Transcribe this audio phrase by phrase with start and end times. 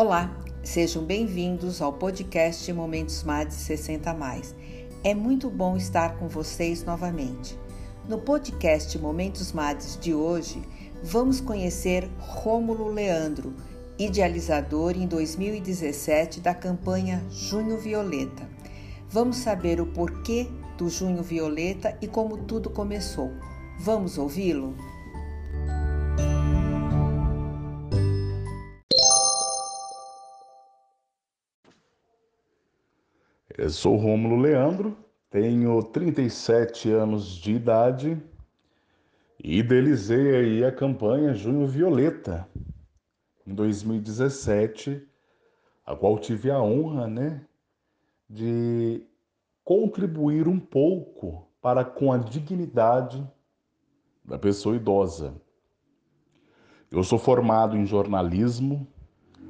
[0.00, 0.30] Olá,
[0.62, 4.54] sejam bem-vindos ao podcast Momentos MAD 60 Mais.
[5.02, 7.58] É muito bom estar com vocês novamente.
[8.08, 10.62] No podcast Momentos MADs de hoje,
[11.02, 13.52] vamos conhecer Rômulo Leandro,
[13.98, 18.48] idealizador em 2017 da campanha Junho Violeta.
[19.08, 23.32] Vamos saber o porquê do Junho Violeta e como tudo começou.
[23.80, 24.76] Vamos ouvi-lo?
[33.58, 34.96] Eu sou Rômulo Leandro,
[35.28, 38.16] tenho 37 anos de idade
[39.42, 42.48] e idealizei aí a campanha Junho Violeta
[43.44, 45.04] em 2017,
[45.84, 47.44] a qual tive a honra, né,
[48.30, 49.04] de
[49.64, 53.28] contribuir um pouco para com a dignidade
[54.24, 55.34] da pessoa idosa.
[56.92, 58.86] Eu sou formado em jornalismo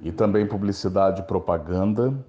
[0.03, 2.25] e também publicidade e propaganda.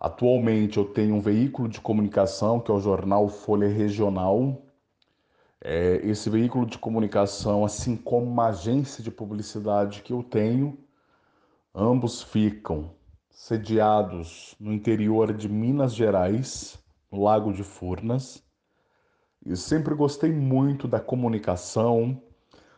[0.00, 4.62] Atualmente eu tenho um veículo de comunicação que é o jornal Folha Regional.
[5.60, 10.78] É, esse veículo de comunicação, assim como uma agência de publicidade que eu tenho,
[11.74, 12.92] ambos ficam
[13.28, 16.78] sediados no interior de Minas Gerais,
[17.10, 18.42] no Lago de Furnas.
[19.44, 22.22] E sempre gostei muito da comunicação,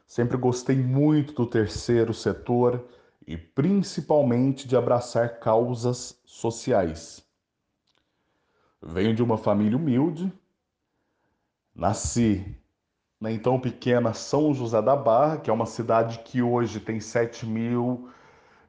[0.07, 2.83] sempre gostei muito do terceiro setor
[3.31, 7.25] e principalmente de abraçar causas sociais.
[8.83, 10.33] Venho de uma família humilde,
[11.73, 12.45] nasci
[13.21, 17.47] na então pequena São José da Barra, que é uma cidade que hoje tem 7
[17.47, 18.11] mil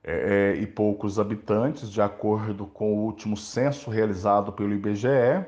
[0.03, 5.43] é, é, e poucos habitantes, de acordo com o último censo realizado pelo IBGE.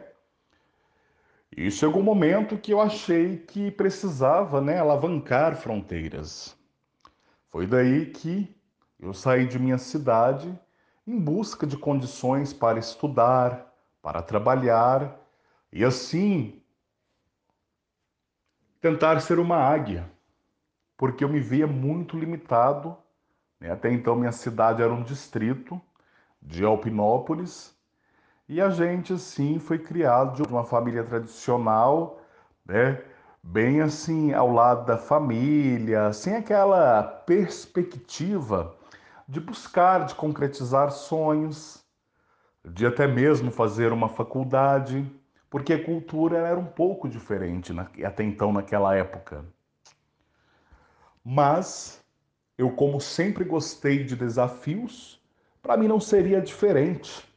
[1.56, 6.58] E chegou um momento que eu achei que precisava né, alavancar fronteiras.
[7.52, 8.63] Foi daí que
[9.04, 10.58] eu saí de minha cidade
[11.06, 15.20] em busca de condições para estudar, para trabalhar
[15.72, 16.62] e assim
[18.80, 20.10] tentar ser uma águia,
[20.98, 22.96] porque eu me via muito limitado.
[23.60, 23.72] Né?
[23.72, 25.82] Até então, minha cidade era um distrito
[26.42, 27.76] de Alpinópolis
[28.48, 32.22] e a gente, assim, foi criado de uma família tradicional,
[32.66, 33.04] né?
[33.42, 38.74] bem assim ao lado da família, sem aquela perspectiva
[39.34, 41.84] de buscar, de concretizar sonhos,
[42.64, 45.12] de até mesmo fazer uma faculdade,
[45.50, 47.74] porque a cultura era um pouco diferente
[48.06, 49.44] até então naquela época.
[51.26, 52.00] Mas
[52.60, 55.20] eu, como sempre gostei de desafios,
[55.64, 57.28] para mim não seria diferente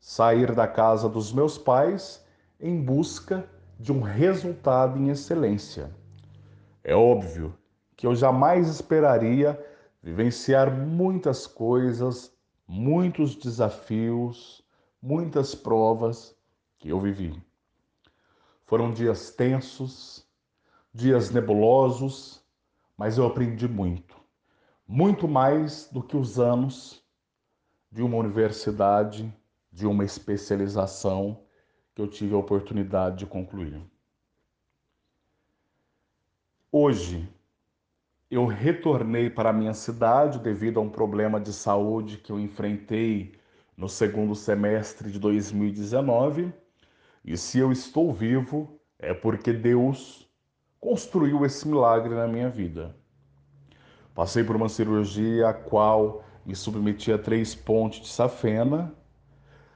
[0.00, 2.26] sair da casa dos meus pais
[2.58, 5.94] em busca de um resultado em excelência.
[6.82, 7.56] É óbvio
[7.96, 9.56] que eu jamais esperaria
[10.02, 12.34] vivenciar muitas coisas,
[12.66, 14.64] muitos desafios,
[15.00, 16.36] muitas provas
[16.78, 17.40] que eu vivi.
[18.64, 20.26] Foram dias tensos,
[20.92, 22.42] dias nebulosos,
[22.96, 24.16] mas eu aprendi muito.
[24.88, 27.02] Muito mais do que os anos
[27.90, 29.32] de uma universidade,
[29.70, 31.44] de uma especialização
[31.94, 33.80] que eu tive a oportunidade de concluir.
[36.70, 37.28] Hoje,
[38.32, 43.34] eu retornei para a minha cidade devido a um problema de saúde que eu enfrentei
[43.76, 46.50] no segundo semestre de 2019.
[47.22, 50.26] E se eu estou vivo, é porque Deus
[50.80, 52.96] construiu esse milagre na minha vida.
[54.14, 58.94] Passei por uma cirurgia a qual me submeti a três pontes de safena.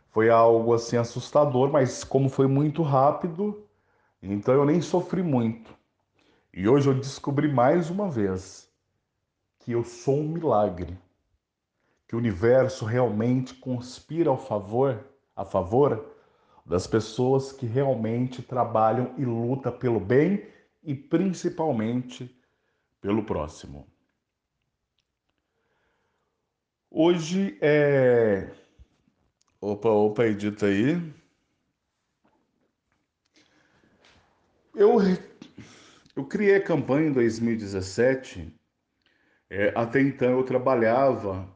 [0.09, 3.69] Foi algo assim assustador, mas como foi muito rápido,
[4.23, 5.77] então eu nem sofri muito.
[6.57, 8.67] E hoje eu descobri mais uma vez
[9.59, 10.99] que eu sou um milagre,
[12.09, 15.07] que o universo realmente conspira ao favor,
[15.37, 16.17] a favor
[16.65, 20.49] das pessoas que realmente trabalham e lutam pelo bem
[20.83, 22.35] e principalmente
[23.03, 23.87] pelo próximo.
[26.91, 28.51] Hoje é.
[29.61, 31.15] Opa, opa, edita aí.
[34.75, 34.99] Eu
[36.17, 38.51] eu criei a campanha em 2017.
[39.51, 41.55] É, até então eu trabalhava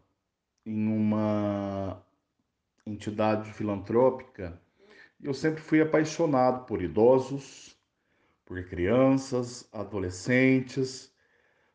[0.67, 2.05] em uma
[2.87, 4.61] entidade filantrópica
[5.19, 7.77] e eu sempre fui apaixonado por idosos,
[8.45, 11.11] por crianças, adolescentes,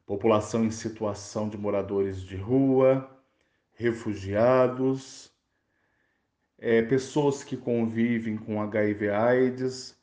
[0.06, 3.10] população em situação de moradores de rua,
[3.74, 5.34] refugiados,
[6.60, 10.00] é, pessoas que convivem com HIV/AIDS,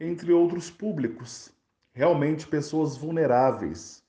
[0.00, 1.52] entre outros públicos
[1.92, 4.02] realmente pessoas vulneráveis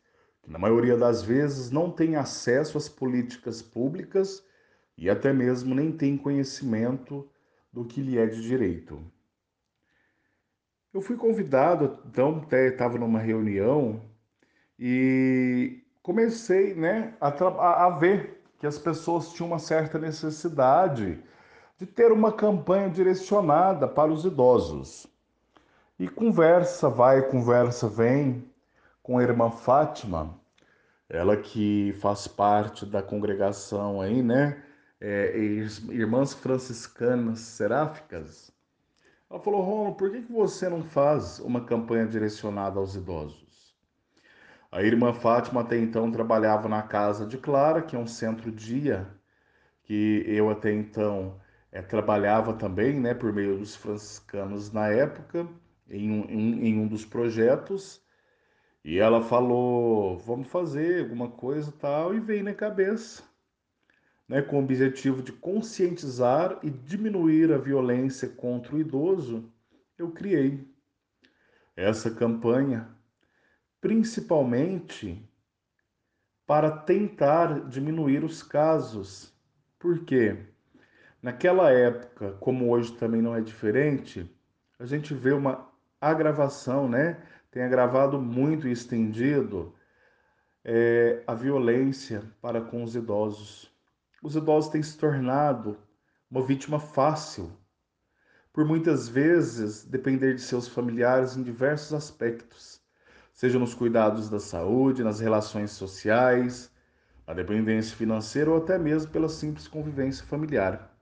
[0.43, 4.45] que na maioria das vezes não têm acesso às políticas públicas
[4.97, 7.27] e até mesmo nem têm conhecimento
[7.71, 9.01] do que lhe é de direito.
[10.93, 14.01] Eu fui convidado, então até estava numa reunião
[14.77, 21.23] e comecei né, a, a ver que as pessoas tinham uma certa necessidade
[21.77, 25.07] de ter uma campanha direcionada para os idosos.
[25.99, 28.51] E conversa vai, conversa vem
[29.03, 30.39] com a irmã Fátima,
[31.07, 34.63] ela que faz parte da congregação aí, né?
[34.99, 38.51] É, Irmãs Franciscanas Seráficas.
[39.29, 43.75] Ela falou, Romulo, por que, que você não faz uma campanha direcionada aos idosos?
[44.71, 49.07] A irmã Fátima até então trabalhava na casa de Clara, que é um centro-dia,
[49.83, 51.39] que eu até então
[51.71, 55.47] é, trabalhava também, né, por meio dos franciscanos na época,
[55.89, 58.01] em um, em, em um dos projetos.
[58.83, 63.23] E ela falou, vamos fazer alguma coisa tal, e veio na cabeça
[64.27, 69.51] né, com o objetivo de conscientizar e diminuir a violência contra o idoso,
[69.97, 70.67] eu criei
[71.75, 72.89] essa campanha,
[73.81, 75.27] principalmente
[76.45, 79.33] para tentar diminuir os casos.
[79.79, 80.37] Por quê?
[81.21, 84.29] Naquela época, como hoje também não é diferente,
[84.77, 85.71] a gente vê uma
[86.09, 87.17] agravação, né?
[87.51, 89.73] Tem agravado muito e estendido
[90.63, 93.73] é, a violência para com os idosos
[94.23, 95.77] os idosos têm se tornado
[96.31, 97.51] uma vítima fácil,
[98.53, 102.81] por muitas vezes depender de seus familiares em diversos aspectos,
[103.33, 106.71] seja nos cuidados da saúde, nas relações sociais,
[107.27, 110.97] na dependência financeira ou até mesmo pela simples convivência familiar.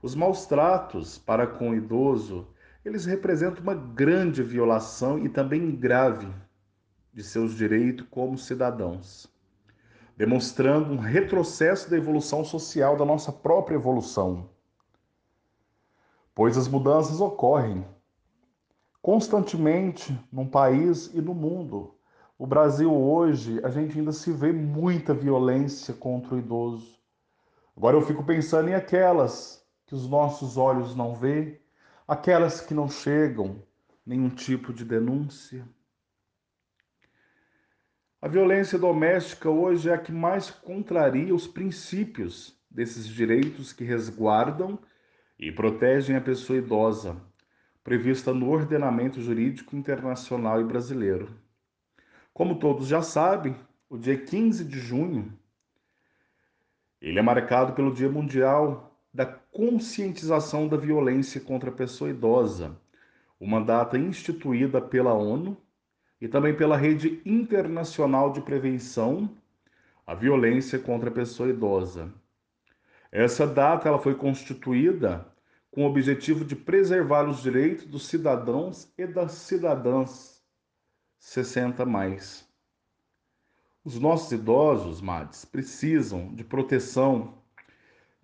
[0.00, 2.48] Os maus tratos para com o idoso,
[2.86, 6.28] eles representam uma grande violação e também grave
[7.12, 9.34] de seus direitos como cidadãos
[10.16, 14.48] demonstrando um retrocesso da evolução social da nossa própria evolução.
[16.34, 17.86] Pois as mudanças ocorrem
[19.02, 21.94] constantemente num país e no mundo.
[22.38, 26.98] O Brasil hoje, a gente ainda se vê muita violência contra o idoso.
[27.76, 31.60] Agora eu fico pensando em aquelas que os nossos olhos não vê,
[32.06, 33.62] aquelas que não chegam
[34.04, 35.66] nenhum tipo de denúncia.
[38.22, 44.78] A violência doméstica hoje é a que mais contraria os princípios desses direitos que resguardam
[45.38, 47.20] e protegem a pessoa idosa,
[47.82, 51.36] prevista no ordenamento jurídico internacional e brasileiro.
[52.32, 53.56] Como todos já sabem,
[53.88, 55.38] o dia 15 de junho
[57.00, 58.85] ele é marcado pelo Dia Mundial
[59.16, 62.76] da Conscientização da Violência contra a Pessoa Idosa,
[63.40, 65.56] uma data instituída pela ONU
[66.20, 69.30] e também pela Rede Internacional de Prevenção
[70.06, 72.12] à Violência contra a Pessoa Idosa.
[73.10, 75.26] Essa data ela foi constituída
[75.70, 80.42] com o objetivo de preservar os direitos dos cidadãos e das cidadãs
[81.18, 82.46] 60 mais.
[83.82, 87.35] Os nossos idosos, Mades, precisam de proteção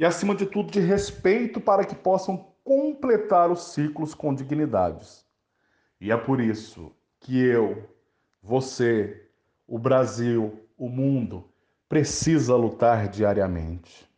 [0.02, 5.24] e, acima de tudo, de respeito para que possam completar os ciclos com dignidades.
[6.00, 6.90] E é por isso
[7.20, 7.88] que eu,
[8.42, 9.30] você,
[9.64, 11.48] o Brasil, o mundo
[11.88, 14.10] precisa lutar diariamente.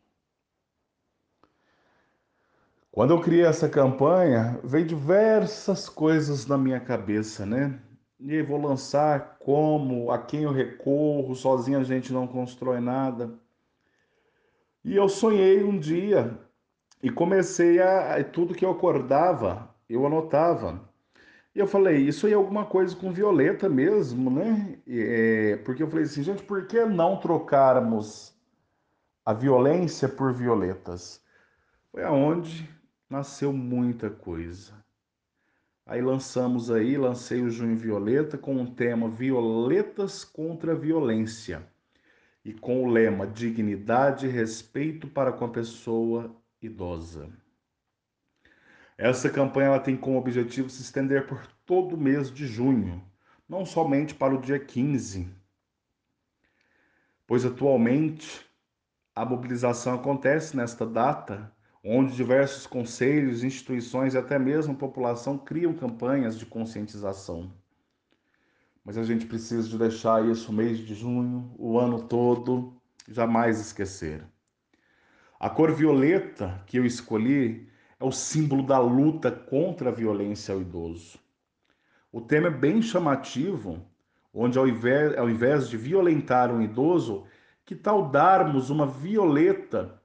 [2.90, 7.78] Quando eu criei essa campanha, veio diversas coisas na minha cabeça, né?
[8.18, 13.38] E vou lançar como, a quem eu recorro, sozinho a gente não constrói nada.
[14.84, 16.38] E eu sonhei um dia
[17.02, 20.86] e comecei a tudo que eu acordava, eu anotava.
[21.54, 24.78] E eu falei, isso aí é alguma coisa com Violeta mesmo, né?
[24.86, 28.34] É, porque eu falei assim, gente, por que não trocarmos
[29.24, 31.22] a violência por violetas?
[31.90, 32.68] Foi aonde
[33.08, 34.74] nasceu muita coisa.
[35.86, 41.62] Aí lançamos aí, lancei o Junho Violeta com o tema Violetas contra a Violência
[42.44, 47.28] e com o lema Dignidade e Respeito para com a pessoa idosa.
[48.98, 53.02] Essa campanha ela tem como objetivo se estender por todo o mês de junho,
[53.48, 55.28] não somente para o dia 15,
[57.26, 58.46] pois atualmente
[59.14, 66.38] a mobilização acontece nesta data, onde diversos conselhos, instituições e até mesmo população criam campanhas
[66.38, 67.52] de conscientização.
[68.84, 72.74] Mas a gente precisa de deixar isso o mês de junho, o ano todo,
[73.08, 74.22] jamais esquecer.
[75.40, 80.60] A cor violeta que eu escolhi é o símbolo da luta contra a violência ao
[80.60, 81.18] idoso.
[82.12, 83.84] O tema é bem chamativo,
[84.32, 87.24] onde ao invés, ao invés de violentar um idoso,
[87.64, 90.00] que tal darmos uma violeta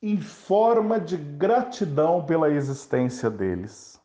[0.00, 3.95] em forma de gratidão pela existência deles?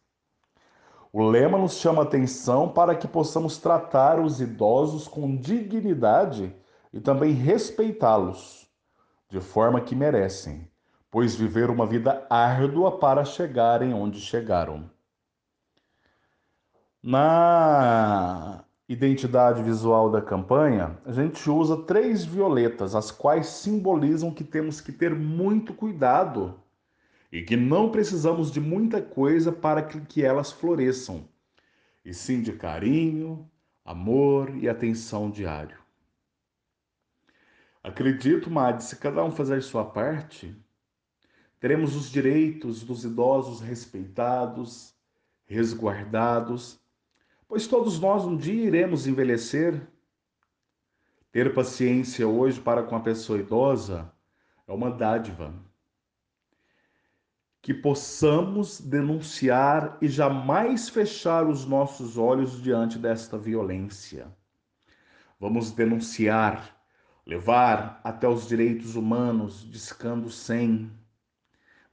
[1.14, 6.56] O lema nos chama atenção para que possamos tratar os idosos com dignidade
[6.94, 8.66] e também respeitá-los
[9.30, 10.70] de forma que merecem,
[11.10, 14.90] pois viveram uma vida árdua para chegarem onde chegaram.
[17.04, 24.80] Na identidade visual da campanha, a gente usa três violetas, as quais simbolizam que temos
[24.80, 26.58] que ter muito cuidado
[27.32, 31.28] e que não precisamos de muita coisa para que elas floresçam,
[32.04, 33.50] e sim de carinho,
[33.86, 35.80] amor e atenção diário.
[37.84, 40.56] Acredito, Mad, se cada um fizer sua parte,
[41.60, 44.94] teremos os direitos dos idosos respeitados,
[45.46, 46.82] resguardados
[47.52, 49.86] pois todos nós um dia iremos envelhecer.
[51.34, 54.10] Ter paciência hoje para com a pessoa idosa
[54.66, 55.54] é uma dádiva.
[57.62, 64.28] Que possamos denunciar e jamais fechar os nossos olhos diante desta violência.
[65.40, 66.76] Vamos denunciar,
[67.26, 70.92] levar até os direitos humanos, discando sem.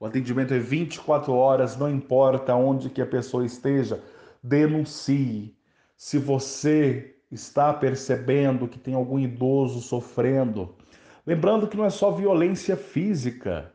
[0.01, 4.03] O atendimento é 24 horas, não importa onde que a pessoa esteja
[4.43, 5.57] denuncie.
[5.97, 10.75] Se você está percebendo que tem algum idoso sofrendo,
[11.27, 13.75] lembrando que não é só violência física,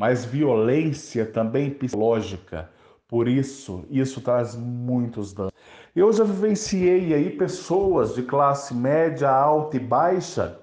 [0.00, 2.70] mas violência também psicológica.
[3.06, 5.52] Por isso, isso traz muitos danos.
[5.94, 10.58] Eu já vivenciei aí pessoas de classe média, alta e baixa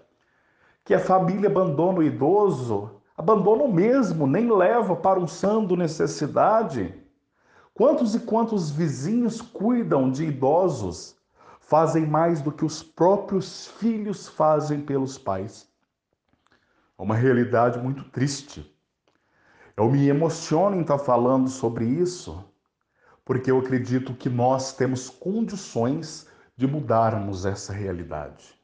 [0.84, 6.92] que a família abandona o idoso, abandona o mesmo, nem leva para um sando necessidade
[7.78, 11.16] Quantos e quantos vizinhos cuidam de idosos,
[11.60, 15.70] fazem mais do que os próprios filhos fazem pelos pais?
[16.98, 18.76] É uma realidade muito triste.
[19.78, 22.44] Eu me emociono em estar falando sobre isso,
[23.24, 28.60] porque eu acredito que nós temos condições de mudarmos essa realidade.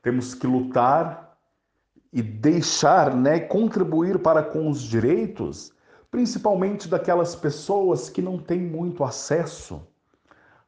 [0.00, 1.36] Temos que lutar
[2.12, 5.74] e deixar, né, contribuir para com os direitos
[6.14, 9.84] principalmente daquelas pessoas que não têm muito acesso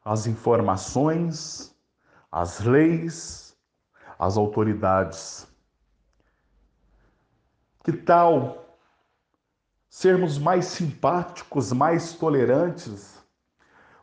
[0.03, 1.73] às informações,
[2.29, 3.57] às leis,
[4.19, 5.47] às autoridades.
[7.81, 8.66] Que tal
[9.97, 13.17] sermos mais simpáticos, mais tolerantes?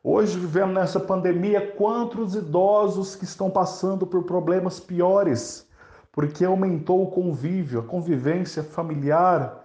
[0.02, 5.68] Hoje, vivendo nessa pandemia, quantos idosos que estão passando por problemas piores,
[6.10, 9.64] porque aumentou o convívio, a convivência familiar,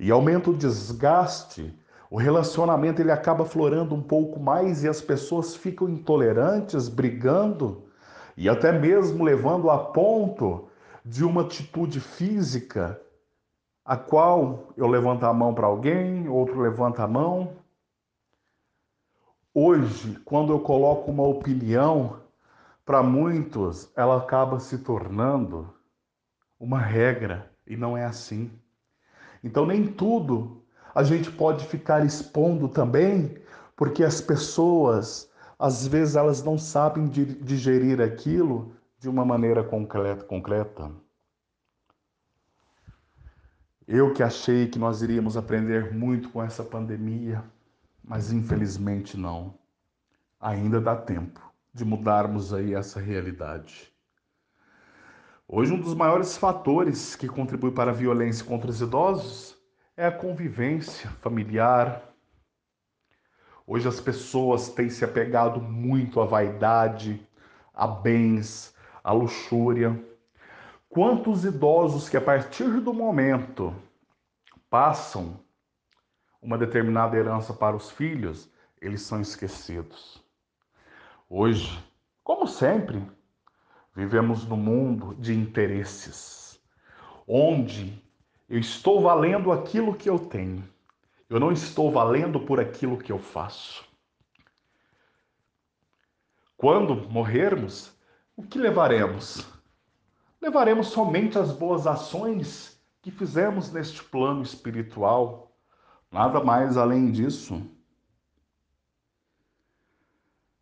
[0.00, 1.78] e aumenta o desgaste,
[2.10, 7.82] o relacionamento ele acaba florando um pouco mais e as pessoas ficam intolerantes, brigando
[8.38, 10.70] e até mesmo levando a ponto
[11.04, 12.98] de uma atitude física,
[13.88, 17.56] a qual eu levanto a mão para alguém, outro levanta a mão.
[19.54, 22.20] Hoje, quando eu coloco uma opinião,
[22.84, 25.72] para muitos ela acaba se tornando
[26.60, 28.50] uma regra e não é assim.
[29.42, 30.62] Então, nem tudo
[30.94, 33.38] a gente pode ficar expondo também,
[33.74, 40.24] porque as pessoas, às vezes, elas não sabem digerir aquilo de uma maneira concreta.
[40.24, 41.07] concreta.
[43.90, 47.42] Eu que achei que nós iríamos aprender muito com essa pandemia,
[48.04, 49.54] mas infelizmente não.
[50.38, 51.40] Ainda dá tempo
[51.72, 53.90] de mudarmos aí essa realidade.
[55.48, 59.56] Hoje, um dos maiores fatores que contribui para a violência contra os idosos
[59.96, 62.02] é a convivência familiar.
[63.66, 67.26] Hoje, as pessoas têm se apegado muito à vaidade,
[67.72, 69.98] a bens, à luxúria.
[70.88, 73.74] Quantos idosos que, a partir do momento,
[74.70, 75.40] passam
[76.40, 80.22] uma determinada herança para os filhos, eles são esquecidos.
[81.28, 81.78] Hoje,
[82.22, 83.02] como sempre,
[83.98, 86.62] Vivemos num mundo de interesses,
[87.26, 88.00] onde
[88.48, 90.62] eu estou valendo aquilo que eu tenho.
[91.28, 93.84] Eu não estou valendo por aquilo que eu faço.
[96.56, 97.92] Quando morrermos,
[98.36, 99.44] o que levaremos?
[100.40, 105.56] Levaremos somente as boas ações que fizemos neste plano espiritual.
[106.10, 107.62] Nada mais além disso.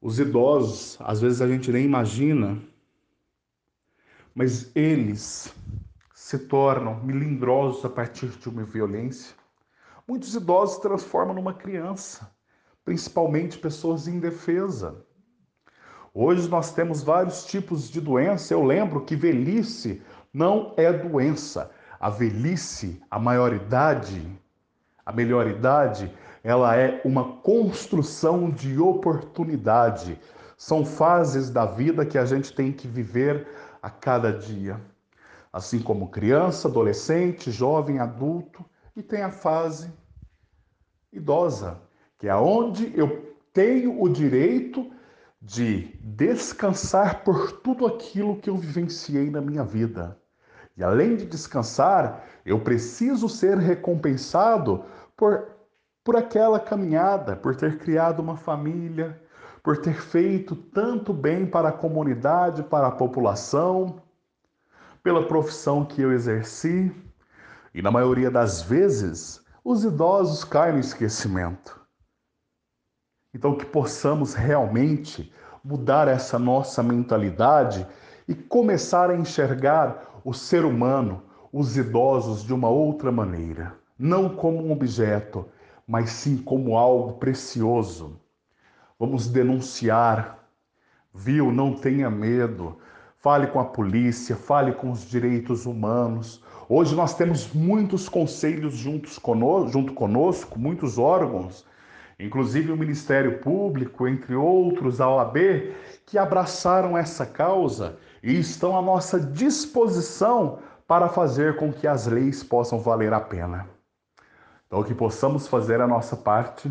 [0.00, 2.60] Os idosos, às vezes a gente nem imagina
[4.36, 5.50] mas eles
[6.14, 9.34] se tornam melindrosos a partir de uma violência.
[10.06, 12.30] Muitos idosos se transformam numa criança,
[12.84, 14.94] principalmente pessoas indefesas.
[16.18, 18.54] Hoje nós temos vários tipos de doença.
[18.54, 20.00] Eu lembro que velhice
[20.32, 21.70] não é doença.
[22.00, 24.26] A velhice, a maioridade,
[25.04, 26.10] a melhor idade,
[26.42, 30.18] ela é uma construção de oportunidade.
[30.56, 33.46] São fases da vida que a gente tem que viver
[33.82, 34.80] a cada dia.
[35.52, 38.64] Assim como criança, adolescente, jovem, adulto,
[38.96, 39.92] e tem a fase
[41.12, 41.78] idosa,
[42.18, 44.95] que é onde eu tenho o direito
[45.46, 50.18] de descansar por tudo aquilo que eu vivenciei na minha vida.
[50.76, 54.84] E além de descansar, eu preciso ser recompensado
[55.16, 55.46] por,
[56.02, 59.22] por aquela caminhada, por ter criado uma família,
[59.62, 64.02] por ter feito tanto bem para a comunidade, para a população,
[65.00, 66.92] pela profissão que eu exerci.
[67.72, 71.85] E na maioria das vezes, os idosos caem no esquecimento.
[73.36, 75.30] Então, que possamos realmente
[75.62, 77.86] mudar essa nossa mentalidade
[78.26, 83.74] e começar a enxergar o ser humano, os idosos, de uma outra maneira.
[83.98, 85.44] Não como um objeto,
[85.86, 88.18] mas sim como algo precioso.
[88.98, 90.48] Vamos denunciar.
[91.14, 91.52] Viu?
[91.52, 92.78] Não tenha medo.
[93.18, 96.42] Fale com a polícia, fale com os direitos humanos.
[96.70, 101.66] Hoje nós temos muitos conselhos juntos conosco, junto conosco, muitos órgãos
[102.18, 105.36] inclusive o Ministério Público, entre outros, a OAB,
[106.06, 112.42] que abraçaram essa causa e estão à nossa disposição para fazer com que as leis
[112.42, 113.68] possam valer a pena.
[114.66, 116.70] Então, que possamos fazer a nossa parte.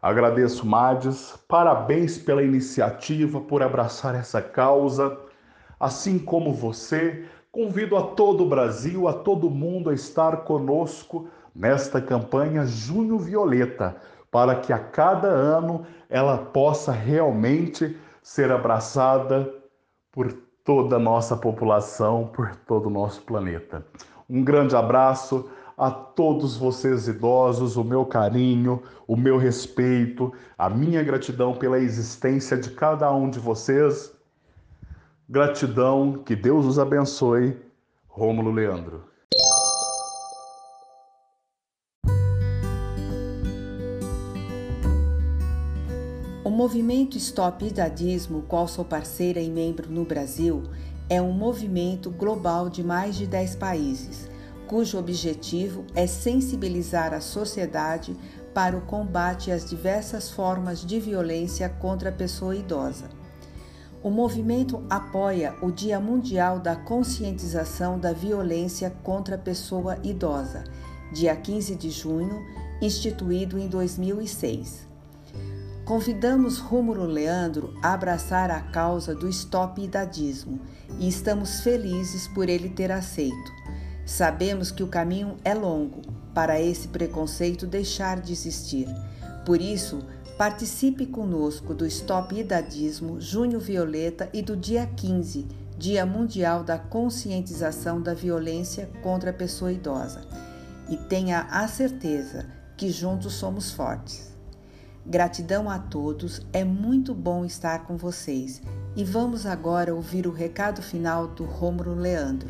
[0.00, 5.18] Agradeço, Mades, parabéns pela iniciativa, por abraçar essa causa.
[5.78, 12.00] Assim como você, convido a todo o Brasil, a todo mundo a estar conosco nesta
[12.00, 13.96] campanha Junho Violeta
[14.30, 19.52] para que a cada ano ela possa realmente ser abraçada
[20.12, 20.32] por
[20.64, 23.84] toda a nossa população, por todo o nosso planeta.
[24.28, 31.02] Um grande abraço a todos vocês idosos, o meu carinho, o meu respeito, a minha
[31.02, 34.12] gratidão pela existência de cada um de vocês.
[35.28, 37.56] Gratidão, que Deus os abençoe.
[38.06, 39.09] Rômulo Leandro.
[46.60, 50.64] Movimento Stop Idadismo, qual sou parceira e membro no Brasil,
[51.08, 54.28] é um movimento global de mais de 10 países,
[54.66, 58.14] cujo objetivo é sensibilizar a sociedade
[58.52, 63.08] para o combate às diversas formas de violência contra a pessoa idosa.
[64.02, 70.64] O movimento apoia o Dia Mundial da Conscientização da Violência contra a Pessoa Idosa,
[71.10, 72.44] dia 15 de junho,
[72.82, 74.89] instituído em 2006.
[75.90, 80.60] Convidamos Rômulo Leandro a abraçar a causa do stop idadismo
[81.00, 83.52] e estamos felizes por ele ter aceito.
[84.06, 88.86] Sabemos que o caminho é longo para esse preconceito deixar de existir.
[89.44, 89.98] Por isso,
[90.38, 98.00] participe conosco do Stop Idadismo Junho Violeta e do dia 15, Dia Mundial da Conscientização
[98.00, 100.20] da Violência contra a Pessoa Idosa.
[100.88, 104.29] E tenha a certeza que juntos somos fortes.
[105.10, 108.62] Gratidão a todos, é muito bom estar com vocês.
[108.94, 112.48] E vamos agora ouvir o recado final do Rômulo Leandro.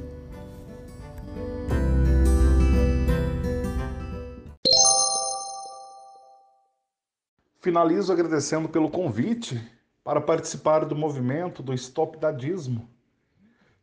[7.61, 9.59] Finalizo agradecendo pelo convite
[10.05, 12.91] para participar do movimento do Stop Dadismo,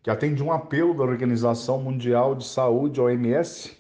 [0.04, 3.76] que atende um apelo da Organização Mundial de Saúde, OMS,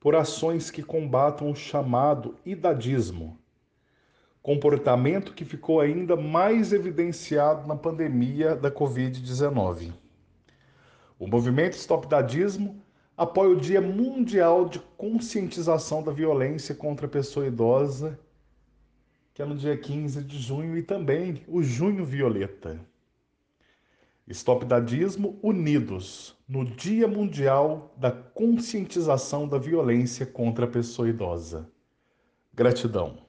[0.00, 3.38] por ações que combatam o chamado idadismo
[4.48, 9.92] comportamento que ficou ainda mais evidenciado na pandemia da Covid-19.
[11.18, 12.82] O movimento Stop Dadismo
[13.14, 18.18] apoia o Dia Mundial de Conscientização da Violência contra a Pessoa Idosa,
[19.34, 22.80] que é no dia 15 de junho, e também o Junho Violeta.
[24.28, 31.70] Stop Dadismo unidos no Dia Mundial da Conscientização da Violência contra a Pessoa Idosa.
[32.54, 33.27] Gratidão.